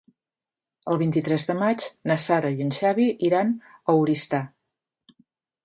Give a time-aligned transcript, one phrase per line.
[0.93, 3.55] El vint-i-tres de maig na Sara i en Xavi iran
[3.95, 4.43] a Oristà.